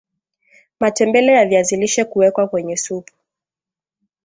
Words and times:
matembele 0.79 1.33
ya 1.33 1.45
viazi 1.45 1.75
lishe 1.77 2.05
kuwekwa 2.05 2.47
kwenye 2.47 2.77
supu 2.77 3.13